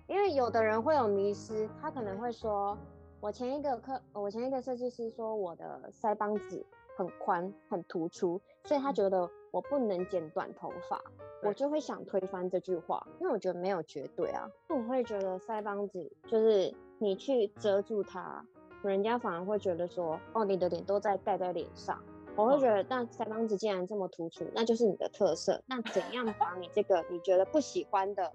[0.07, 2.77] 因为有的人会有迷失，他可能会说，
[3.21, 6.65] 我前一个客，我前一个设计师说我的腮帮子
[6.97, 11.01] 很宽很突出，所以他觉得我不能剪短头发，
[11.43, 18.45] 我就会想推翻这句话，因为我觉得没有绝对啊，我会觉得腮帮子就是你去遮住它。
[18.89, 22.01] 人家反而会觉得说，哦，你的脸都在盖在脸上，
[22.37, 25.63] 我会觉得，那腮帮子既然这么突出，那就是你的特色。
[25.67, 28.33] 那怎样把你这个你觉得不喜欢的，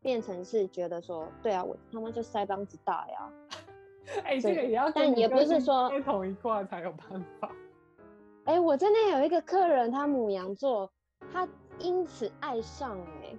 [0.00, 3.32] 变成是觉得说，对啊，我他妈就腮帮子大呀。
[4.24, 7.50] 哎，这个也要，但也不是说同一卦才有办法。
[8.44, 10.90] 哎，我真的有一个客人，他母羊座，
[11.32, 13.36] 他因此爱上哎。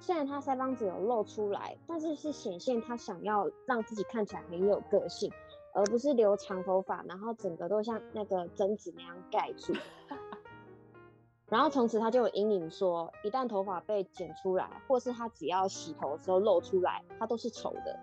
[0.00, 5.32] 虽然他腮帮子有露出来，但是是显现他想要让自己看起来很有个性。
[5.74, 9.72] 而不是留长头发，然后整个都像那个贞子那样盖住，
[11.48, 18.00] 然后从此他就有阴影，说一旦头发被剪出来，或是他只要洗头的时候露出来，他都是丑的。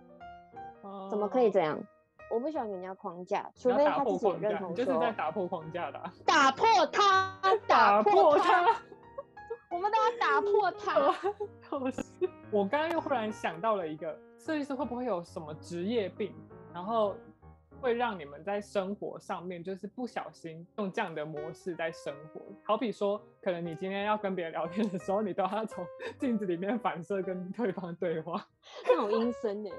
[0.82, 1.79] 哦，怎么可以这样？
[2.32, 4.75] 我不喜欢人家框架，除非他自己认同说。
[4.75, 5.99] 就是在打破框架的。
[6.25, 8.65] 打破他， 打破他，
[9.71, 11.79] 我们都要打破 他。
[12.51, 16.34] 我刚刚又忽然想到了一个设计师，会不会有什么职业病？
[16.73, 17.15] 然后。
[17.79, 25.85] 会让你们在生活上面就是不小心用这样的模式在生活，好比说，可能你今天要跟别人聊天的时候，你都要从
[26.19, 28.45] 镜子里面反射跟对方对话，
[28.85, 29.69] 那种阴森呢。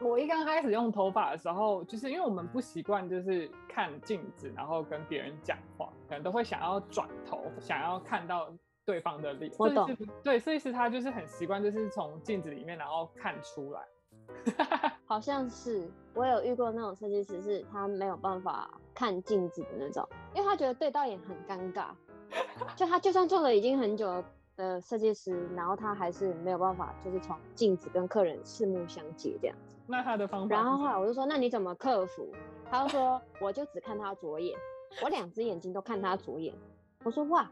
[0.00, 8.50] 我一刚开始用头发的时候，就是因为我们不习惯就是看镜子，然后跟别人讲话，可能都会想要转头，想要看到
[8.86, 9.52] 对方的脸。
[9.58, 9.86] 我懂。
[10.24, 13.82] 对，所以是他就是很习惯，就是从镜子里面然后看出来。
[15.04, 21.86] 好像是我有遇过那种设计师，是他没有办法看镜子的那种，因为他觉得对到眼很尴尬。
[22.76, 24.22] 就他就算做了已经很久
[24.56, 29.74] 的设计师，然后他还是没有办法，就是从镜子跟客人四目相接这样子。
[29.86, 30.54] 那他的方法？
[30.54, 32.32] 然后后来我就说，那你怎么克服？
[32.70, 34.56] 他就说，我就只看他左眼，
[35.02, 36.54] 我两只眼睛都看他左眼。
[37.02, 37.50] 我说哇。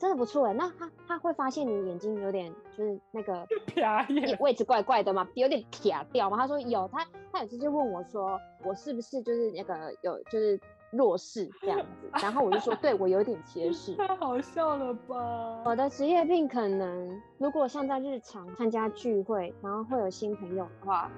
[0.00, 3.46] 真的不错哎，那他他会发现你眼睛有点就是那个
[4.40, 5.28] 位置怪怪的嘛？
[5.34, 6.38] 有点撇掉嘛？
[6.38, 10.58] 他说有，他他有直接问我说，我是不是就是那个有就是
[10.90, 12.10] 弱视这样子？
[12.22, 13.94] 然后我就说，对我有点斜视。
[14.00, 15.62] 太好笑了吧！
[15.66, 21.10] 我的职业病可能，如果像在日常参加聚会，然后会有新朋友的话，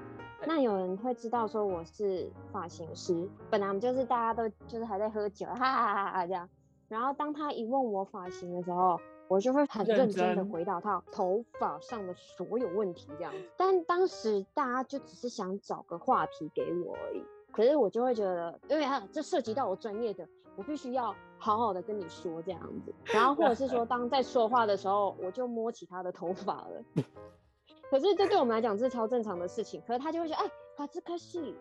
[0.45, 3.29] 那有人会知道说我是发型师。
[3.49, 6.49] 本来我们就是大家都就是还在喝酒，哈哈哈哈这样。
[6.93, 13.33] 然后当他一问我发型的时候，我就会很认真的回答他头发上的所有问题这样。
[13.57, 17.25] 但当时大家就只是想找个话题给我而已。
[17.51, 22.95] 可是我就会觉得，因为啊，这涉及到我专业的，我必须要好好的跟你说这样子。
[23.05, 26.85] 然后或者是说，当在说话的时候，我就摸起他的头发了。
[27.91, 29.83] 可是这对我们来讲是超正常的事情。
[29.87, 31.55] 可是他就会觉得，哎，卡兹卡西，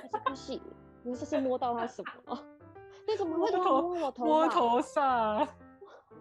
[0.00, 0.60] 卡兹卡西，
[1.04, 2.38] 你这是摸到他什么？
[3.06, 4.24] 你怎么会摸我头？
[4.24, 5.46] 摸头上？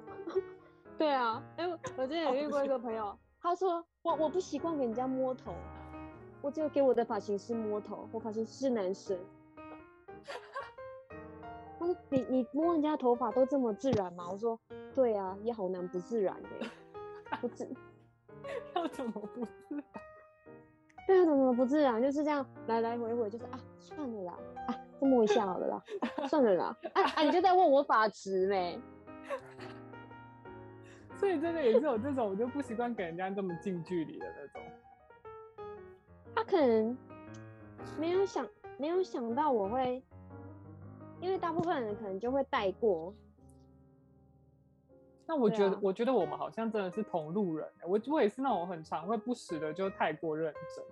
[0.98, 1.68] 对啊，哎，
[1.98, 5.54] 我之前也遇过一个朋友，他说我我不习惯给人家摸头，
[6.42, 9.18] 我只有给我的发型师摸头，我发型师是男生。
[11.80, 14.28] 他说你你摸人家头发都这么自然吗？
[14.32, 14.60] 我说
[14.94, 16.36] 对啊，也好难不自然
[17.32, 17.68] 哎，不自
[18.76, 19.84] 要怎么不自然？
[21.08, 22.00] 对啊，怎么不自然？
[22.02, 24.76] 就是这样来来回回，就是啊，算了啦，啊。
[25.06, 25.84] 摸一下好了啦，
[26.28, 28.80] 算了啦，哎哎，你就在问我法值没？
[31.16, 34.62] 所以真的也是有这种，我就不习惯给人家这么近距离的那种。
[36.34, 36.98] 他可能
[38.00, 40.04] 没有想，没有想到我会，
[41.20, 43.14] 因为大部分人可能就会带过。
[45.28, 47.68] 那我觉得，我觉得我们好像真的是同路人。
[47.88, 50.84] 我我也是那种很常会不时的就太过认真。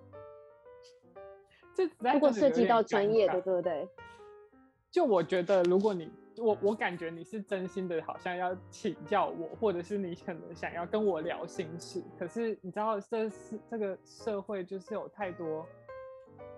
[1.98, 3.88] 如果涉及到专业的，对不对？
[4.90, 12.02] 就我觉得，如果你我我感觉你是真心的，好像要请教我，或者是你可能想要跟我聊心事。
[12.18, 15.64] 可是你知道，这是这个社会就是有太多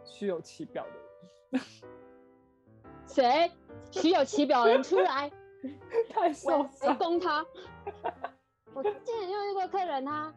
[0.05, 0.91] 虚有其表的
[1.51, 1.63] 人。
[3.07, 3.51] 谁
[3.91, 5.31] 虚有其表的人出来？
[6.09, 7.45] 太受伤，攻他！
[8.75, 10.33] 我之前就遇过客人，他，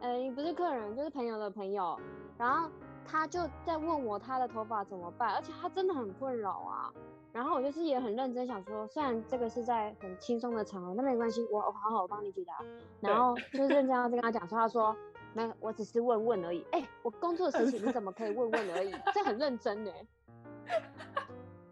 [0.00, 2.00] 呃，不是客人，就是朋友的朋友，
[2.38, 2.70] 然后。
[3.06, 6.92] 他就在问我他的头发怎么办，而且他真的很困扰啊。
[7.32, 12.54] 然后我就是也很认真想说，虽然这个是在很轻松的场合，那没关系，我我好好帮你解答。
[13.00, 14.96] 然后就认真要跟他讲说，他说
[15.32, 16.64] 那，我只是问问而已。
[16.70, 18.94] 哎，我工作的事情你怎么可以问问而已？
[19.12, 19.90] 这很认真呢。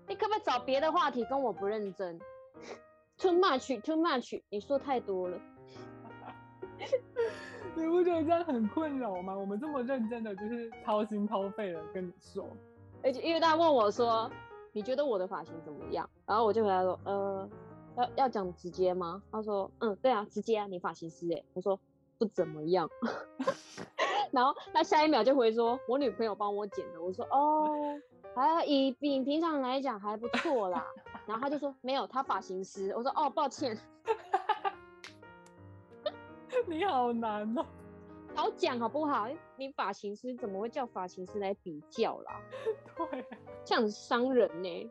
[0.09, 2.19] 你可不可以找别的话题跟我不认真
[3.19, 5.39] ？Too much, too much，你说太多了。
[7.75, 9.37] 你不觉得这样很困扰吗？
[9.37, 12.47] 我们这么认真的，就是掏心掏肺的跟你说，
[13.03, 14.31] 而且因为他问我说。
[14.75, 16.09] 你觉得我的发型怎么样？
[16.25, 17.47] 然后我就回答说，呃，
[17.99, 19.23] 要要讲直接吗？
[19.31, 21.43] 他说，嗯，对啊，直接啊，你发型师哎。
[21.53, 21.79] 我说
[22.17, 22.89] 不怎么样。
[24.33, 27.03] 然后他下一秒就回说，我女朋友帮我剪的。
[27.03, 27.69] 我说，哦，
[28.35, 30.83] 还以比平常来讲还不错啦。
[31.29, 32.95] 然后他就说，没有，他发型师。
[32.97, 33.77] 我说，哦，抱歉。
[36.69, 37.67] 你好难哦。
[38.35, 39.29] 好讲好不好？
[39.57, 42.41] 你发型师怎么会叫发型师来比较啦？
[42.97, 43.25] 对，
[43.65, 44.91] 这样子伤人呢。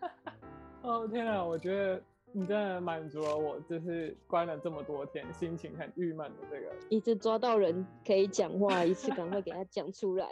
[0.82, 6.72] 哦天啊，我觉得你真的满足了我，就是关了这么多天，心情很郁闷的这个。
[6.88, 10.28] 一直抓到人可以讲话，一次赶快给他讲出来。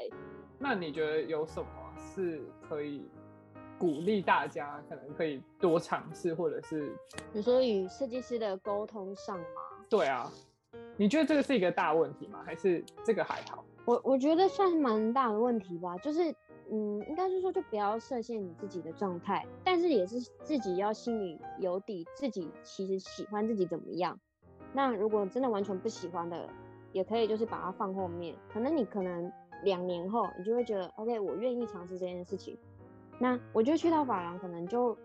[0.59, 3.07] 那你觉得有什么是可以
[3.79, 6.91] 鼓励大家，可能可以多尝试，或者是
[7.33, 9.45] 比如说与设计师的沟通上吗？
[9.93, 10.33] 对啊。
[10.97, 12.43] 你觉得这个是一个大问题吗？
[12.47, 13.63] 还是这个还好？
[13.85, 15.97] 我我觉得算是蛮大的问题吧。
[15.99, 16.31] 就是，
[16.71, 24.19] 嗯，应该是说就不要设限你自己的状态，但是也是自己要心里有底，自己其实喜欢自己怎么样。
[24.73, 26.49] 那如果真的完全不喜欢的，
[26.93, 28.35] 也可以就是把它放后面。
[28.51, 29.31] 可能你可能
[29.65, 32.57] 两年后，你就会觉得，OK，我愿意尝试这件事情。
[33.19, 34.97] 那我就去到法郎，可能就，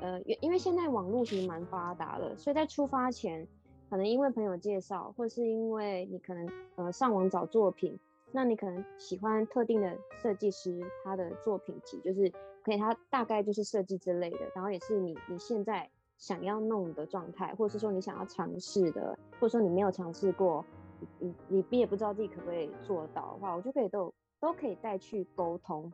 [0.00, 3.46] 呃，因为现在网络其实蛮发达的，所以在出发前。
[3.88, 7.98] 可能因为朋友介绍，或是因为你可能呃上网找作品，
[8.32, 12.30] 那你可能喜欢特定的设计师他的作品集，就是
[12.64, 20.64] 可以他大概就是设计之类的，然后也是你你现在想要弄的状态，或者是说你想要尝试的，或者说你没有尝试过，
[21.20, 25.92] 你你你也不知道自己可不可以做到的话，我就可以都都可以带去沟通，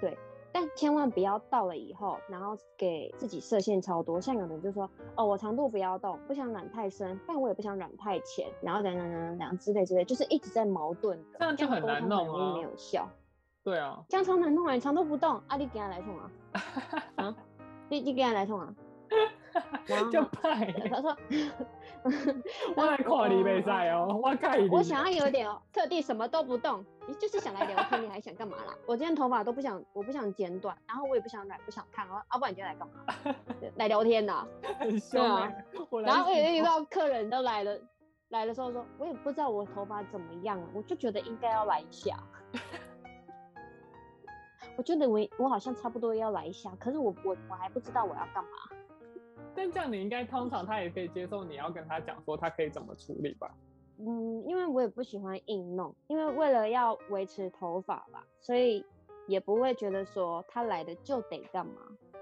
[0.00, 0.16] 对。
[0.52, 4.20] 但千万不要到了以后，然后给自己设限超多。
[4.20, 13.08] 像有人就说，哦，我长度不要动，不想染太深，但我也不想染太浅，然后等等等等之类之类，就是一直在矛盾的，这样就很难弄啊，没有效。
[13.62, 14.72] 对啊，这样超难弄啊！
[14.74, 16.30] 你长度不动，阿丽给他来冲啊，
[17.16, 17.36] 啊，
[17.88, 18.74] 你你给他来冲啊。
[20.12, 21.16] 就派，他说，
[22.76, 24.68] 我来看你比赛哦，我看你。
[24.70, 28.74] 我想要有点特地什么都不动，你就是想来聊天，你还想干嘛啦？
[28.86, 33.34] 我今天头发都不想，我不想剪短，然后我也不想染，不想烫，啊，不然你就来干嘛？
[33.76, 34.46] 来聊天呐？
[35.10, 35.52] 对啊。
[36.04, 37.78] 然后我也遇到客人都来了，
[38.30, 42.16] 来的时候说，我也不知道我头发怎么样，我就觉得应该要来一下。
[44.76, 48.50] 我觉得我我好像差不多要来一下，可是我我我还不知道我要干嘛。
[49.54, 53.52] 但这样你应该通常他也可以接受你要跟他讲说他可以怎么处理吧？
[53.98, 58.84] 嗯，因为我也不喜欢硬弄，因为为了要维持头发吧，所以
[59.26, 61.74] 也不会觉得说他来的就得干嘛。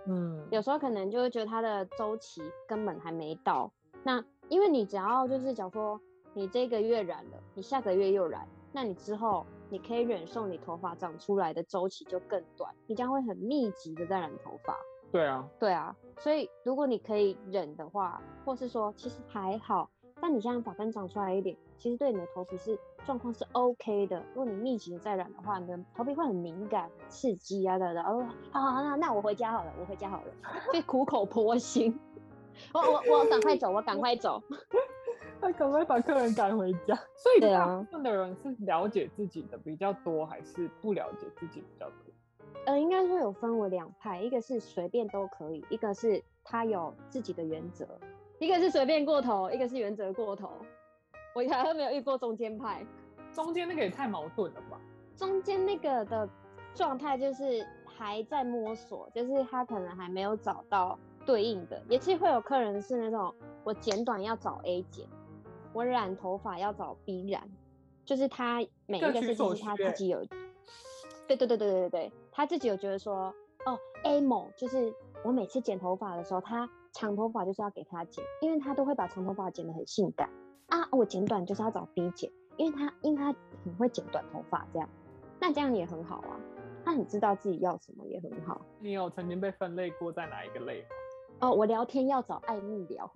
[0.06, 3.70] 嗯，有时候可能就会觉得他的周期根本还没到。
[4.02, 6.00] 那因为你只要就是讲说
[6.32, 14.76] 你这个月染了，你下个月又染，那你之后你可以忍受你头发长出来的周期就更短，你将会很密集的在染头发。
[15.12, 19.88] 对啊，对啊，所以如果你可以忍的话，或是说其实还好，
[20.20, 24.22] 但你现在发根长出来一点，其实对你的头皮是状况是 OK 的。
[24.34, 30.32] 如果你密集的再染的话，你的头皮会很敏感、刺激啊的然后，好好，那那我回家好了，我回家好了，
[30.74, 31.98] 以苦口婆心。
[32.74, 34.42] 我我我赶快走，我赶快走。
[35.40, 36.96] 他赶快把客人赶回家。
[37.14, 42.07] 所以大部分的人是了解自己的比较多，还是不了解自己比较多？
[42.68, 47.88] 呃，应该说有分为两派，一个是随便都可以，一个是他有自己的原则，
[48.38, 50.50] 一个是随便过头，一个是原则过头。
[51.34, 52.84] 我还会没有遇过中间派，
[53.32, 54.78] 中间那个也太矛盾了吧？
[55.16, 56.28] 中间那个的
[56.74, 65.06] 状态就是还在摸索，就是他可能还没有找到对应的，也是会有客人是那种我剪短要找 A 剪，
[65.72, 67.50] 我染头发要找 B 染，
[68.04, 70.22] 就是他每一个设计师他自己有，
[71.28, 72.12] 对对对对对对对。
[72.32, 73.32] 他自己有觉得说，
[73.66, 80.28] 哦，A 某就是我每次剪头发的时候，他长头发就是要给他剪，因为他都会把长头发剪得很性感
[80.68, 80.88] 啊。
[80.90, 84.88] 我剪短就是要找 B 剪，因为他因为他很会剪短头发，这样，
[85.40, 86.40] 那这样也很好啊。
[86.84, 88.60] 他很知道自己要什么，也很好。
[88.80, 90.88] 你有曾经被分类过在哪一个类吗？
[91.40, 93.10] 哦，我聊天要找爱蜜聊，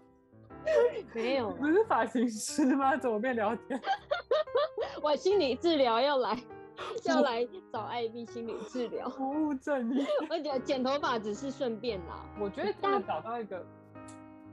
[1.12, 2.96] 没有，不是发型师吗？
[2.96, 3.80] 怎么变聊天？
[5.02, 6.38] 我心理治疗要来，
[7.06, 9.08] 要来找艾碧心理治疗。
[9.08, 10.06] 不务正业。
[10.30, 12.24] 我觉得剪头发只是顺便啦。
[12.40, 13.64] 我觉得真的找到一个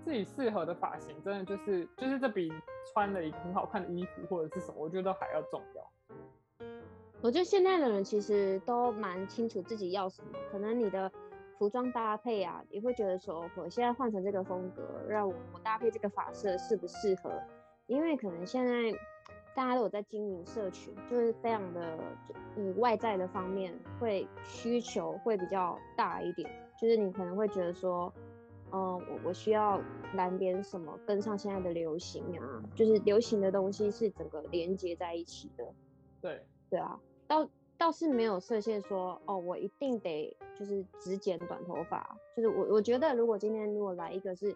[0.04, 2.52] 自己适合的发型，真的就是就是这比
[2.94, 6.68] 穿了一个很好看的衣服或者是什么，我觉得都还要重要。
[7.22, 11.12] 我觉得现在的人其实都蛮清楚自己要什么，可能你的
[11.60, 17.32] 服装搭配啊，也会觉得说，我现在换成这个风格，让我我搭配这个发色适不适合？
[17.86, 18.74] 因为可能现在
[19.54, 21.98] 大家都有在经营社群，就是非常的，
[22.56, 26.50] 嗯，外在的方面会需求会比较大一点，
[26.80, 28.12] 就是你可能会觉得说，
[28.72, 29.82] 嗯，我我需要
[30.16, 35.66] 蓝点什么跟上现在的流行啊，就是流行的东西是整个连接在一起的。
[36.22, 37.00] 对，对啊。
[37.28, 37.48] 倒
[37.78, 42.18] 倒是没有设限说哦，我一定得就是只剪短头发。
[42.36, 44.56] 就是我我觉得，如果今天如果来一个是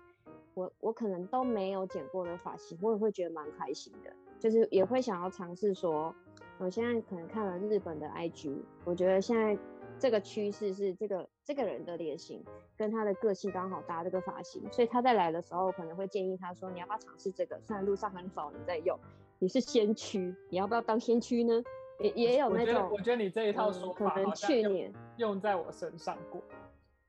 [0.54, 4.14] 我我可能都没有剪过的发型，我也会觉得蛮开心的。
[4.40, 6.14] 就是也会想要尝试说，
[6.58, 9.58] 我现在可能看了日本的 IG，我觉得现在
[9.98, 12.44] 这个趋势是这个这个人的脸型
[12.78, 17.60] 跟他的个性刚好搭这个发型，所以他在来的时候可能会建议他说，你要不要尝试这个？
[17.62, 18.98] 虽然路上很少人在用，
[19.40, 21.64] 你是先驱，你要不要当先驱呢？
[22.00, 26.42] 也也有那种，我觉得你这一套说法，可能去年用在我身上过。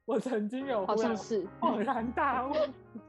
[0.05, 2.53] 我曾经有好像是恍然大悟。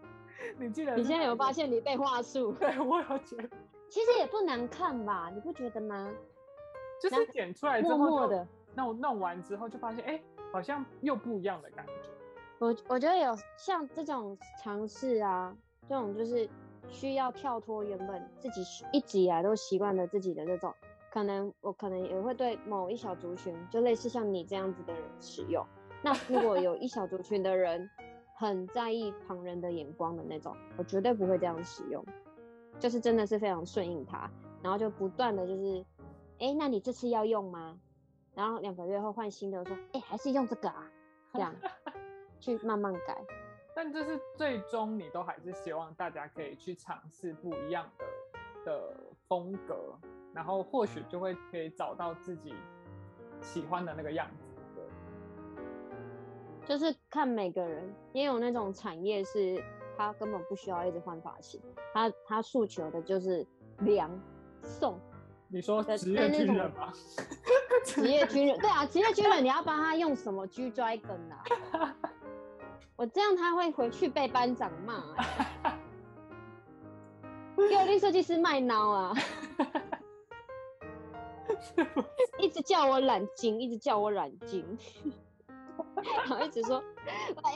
[0.58, 0.96] 你记得？
[0.96, 2.52] 你现在有发现你被话术？
[2.60, 3.50] 对我有觉得，
[3.90, 5.32] 其实也不难看吧？
[5.34, 6.10] 你不觉得吗？
[7.02, 10.22] 就是剪出来之后，默默的弄弄完之后，就发现哎，
[10.52, 11.94] 好像又不一样的感觉。
[12.60, 15.56] 我我觉得有像这种尝试啊，
[15.88, 16.50] 这种就是
[16.90, 20.74] 需要跳脱原本自己一直以来都习惯的自己的这种。
[21.12, 25.66] 可能我可能也会对某一小族群，就类似像你这样子的人使用。
[26.04, 27.90] 那如果有一小族群的人
[28.36, 32.04] 很在意旁人的眼光的那种，我绝对不会这样使用。
[32.80, 34.30] 就是真的是非常顺应他，
[34.62, 35.86] 然后就不断的就是，
[36.40, 37.80] 哎，那你这次要用吗？
[38.36, 40.90] 然后两个月后换新的，说，哎，还是用这个啊？
[41.34, 41.56] 这样
[42.40, 43.18] 去慢慢改。
[43.76, 48.06] 但就是最终你都还是希望大家可以去尝试不一样的
[48.66, 48.96] 的
[49.28, 49.98] 风格。
[50.34, 52.54] 然后或许就会可以找到自己
[53.42, 56.68] 喜欢的那个样子，对。
[56.68, 59.64] 就是看每个人，也有那种产业是
[59.98, 61.60] 他根本不需要一直换发型，
[61.94, 63.46] 他他诉求的就是
[63.80, 64.10] 凉
[64.62, 64.98] 送。
[65.50, 66.92] 你说职业军人吗？
[67.84, 71.96] 职业军人，对啊，职业军人你要帮他用什么 G Dragon 啊？
[72.96, 75.04] 我这样他会回去被班长骂。
[77.56, 79.14] 给我设计师卖孬啊！
[82.38, 84.64] 一直叫我染金，一直叫我染金，
[86.04, 86.84] 然后一直说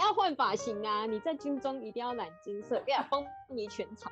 [0.02, 1.06] 要换发型啊！
[1.06, 4.12] 你在军中一定要染金色，不要风靡全场。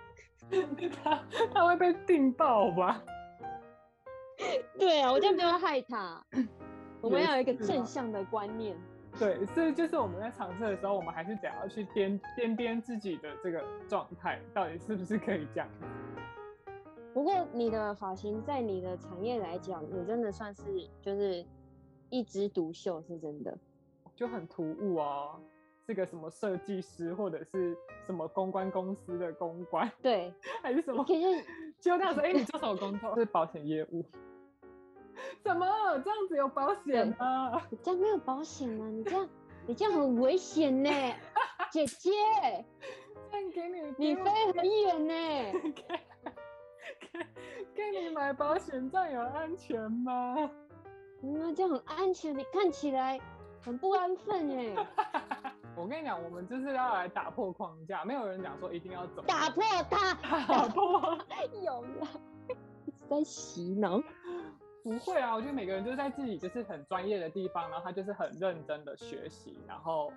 [1.03, 1.23] 他
[1.53, 3.03] 他会被定爆吧？
[4.77, 6.23] 对啊，我这样不要害他。
[7.01, 8.77] 我们要有一个正向的观念。
[9.17, 15.67] 对，所以就是我们在尝试的时候，我们还是得要去掂掂掂自己的这个状态，到底是不是可以这样。
[17.13, 20.63] 不过你的发型在你的产业来讲，你真的算是
[21.01, 21.43] 就是
[22.09, 23.57] 一枝独秀，是真的，
[24.19, 25.39] 就很突兀啊，
[25.87, 27.73] 是个什么设计师或者是
[28.05, 31.05] 什么公关公司的公关，对， 还是什么？
[31.79, 33.15] 就那样说，哎，你做什么工作？
[33.15, 34.03] 是保险业务？
[35.41, 35.65] 怎么
[35.99, 37.61] 这样子有保险吗？
[37.69, 38.89] 你这样没有保险吗？
[38.89, 39.29] 你这样
[39.65, 40.89] 你这样很危险呢，
[41.71, 42.11] 姐姐，
[43.31, 45.13] 这样给你，你飞很远呢。
[47.73, 50.35] 给你买保险，这样有安全吗？
[51.23, 52.37] 嗯，这样很安全。
[52.37, 53.17] 你看起来
[53.61, 54.87] 很不安分哎。
[55.75, 59.21] 我跟你讲，我们就是要来打破框架，没有人讲说一定要走。
[59.23, 60.13] 打破它，
[60.47, 61.17] 打破。
[61.63, 62.07] 有了，
[62.85, 64.01] 一直在洗脑。
[64.83, 70.11] 不会啊，我觉得每个人就是在自己就是很专业的地方，然后他就是很认真的学习，然后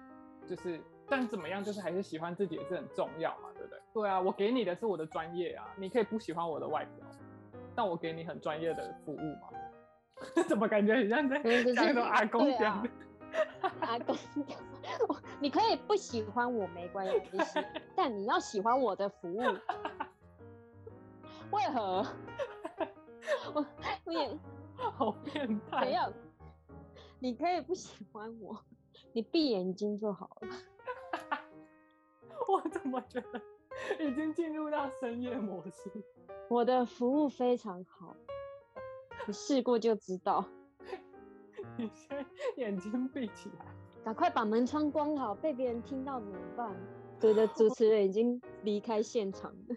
[0.49, 3.79] 就是，但怎么样，就是还是喜欢自己也是很重要嘛，对不对？
[3.93, 7.07] 对啊，我给你的是我的专业啊，你可以不喜欢我的外表。
[7.75, 9.49] 但我给你很专业的服务嘛？
[10.49, 11.39] 怎么感觉很像在
[11.75, 12.91] 讲那种阿公讲的？
[13.81, 14.17] 阿公
[14.47, 14.59] 讲，
[15.41, 17.39] 你可以不喜欢我没关系，
[17.97, 19.41] 但你要喜欢我的服务。
[21.51, 22.07] 为何？
[23.55, 23.67] 我
[24.05, 24.39] 我也
[24.75, 25.85] 好变态。
[25.85, 26.13] 怎样？
[27.19, 28.59] 你可以不喜欢我，
[29.13, 30.49] 你闭眼睛就好了。
[32.49, 33.41] 我怎么觉得
[34.01, 35.91] 已经进入到深夜模式？
[36.49, 38.17] 我的服务非常好，
[39.27, 40.45] 你试过就知道。
[41.79, 42.25] 你先
[42.57, 43.65] 眼睛闭起来，
[44.05, 46.75] 赶快把门窗关好，被别人听到怎么办？
[47.19, 49.77] 对的，主持人已经离开现场了。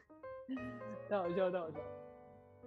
[1.08, 1.78] 太好笑，太好笑。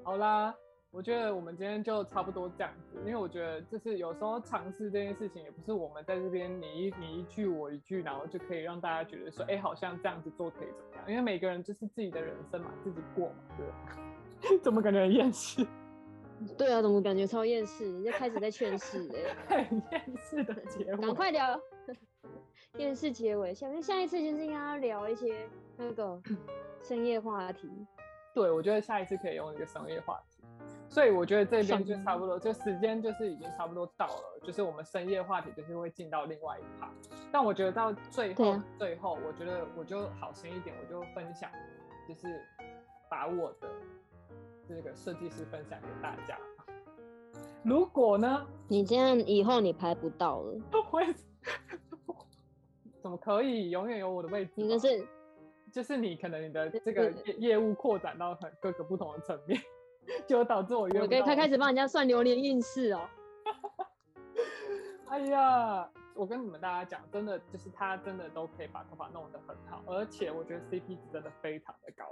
[0.02, 0.54] 好啦，
[0.90, 11.10] 我觉得我们今天就差不多这样子，因为我觉得就是有时候尝试这件事情，也不是我们在这边你一你一句我一句，然后就可以让大家觉得说，哎，好像这样子做可以怎么样？
[11.10, 14.58] 因为每个人就是自己的人生嘛，自己过嘛，对。
[14.62, 15.66] 怎么感觉很厌世？
[16.56, 17.84] 对啊，怎么感觉超厌世？
[17.86, 19.08] 你就开始在劝世
[19.48, 20.96] 哎， 很厌世的 结尾。
[20.96, 21.60] 赶快聊
[22.76, 26.20] 厌世结尾，下面下一次就是应该要聊一些那个
[26.82, 27.68] 深夜话题。
[28.34, 30.44] 对，我觉得下一次可以用一个深夜话题。
[30.90, 36.90] 所以我觉得这边就差不多，就时间就是已经差不多到了，就是我们深夜话题就是会进到另外一趴。
[37.30, 41.50] 但我觉得到最后，最后我觉得我就好心一点，我就分享，
[42.08, 42.40] 就是
[43.10, 43.68] 把我的
[44.68, 46.38] 这个设计师分享给大家。
[47.64, 48.46] 如果呢？
[48.68, 50.60] 你这样以后你拍不到了。
[50.90, 51.06] 会？
[53.00, 53.70] 怎么可以？
[53.70, 54.52] 永远有我的位置。
[54.56, 55.06] 你的是，
[55.72, 59.60] 就是你可能你的这个业业务扩展到很各个不同的层面。
[60.26, 63.00] 就导致我我可以开开始帮人家算流年运势哦。
[65.06, 72.04] 哎呀，我跟你们大家讲，真的就是他真的都可以把头发弄得很好，而且我觉得 CP 值真的非常的高。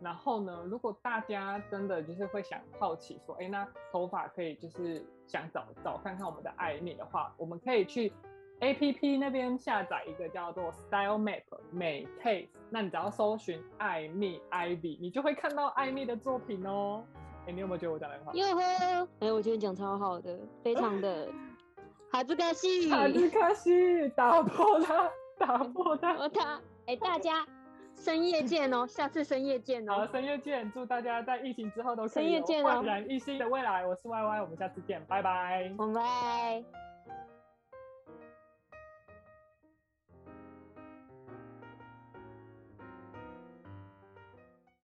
[0.00, 8.12] 然后呢，如果大家真的就是会想好奇说，哎，那头发可以就是想找找看看我们的爱蜜的话，我们可以去
[8.58, 17.04] APP 那边下载一个叫做 Style Map 美 Case，那你只要搜寻艾蜜 Ivy，你就会看到艾蜜的作品哦。
[17.46, 18.32] 哎，你有没有觉得我讲的很好？
[18.34, 21.28] 有呵，哎，我觉得你讲超好的，非常的，
[22.14, 27.44] 哈兹卡西，哈兹卡西，打破它，打破它，它，哎，大家
[27.96, 36.83] 深夜见哦， 下次深夜见哦，好，深夜见，祝大家在疫情之后都深夜见哦，焕然一新的未来，我是 Y Y，我们下次见，拜拜，拜拜。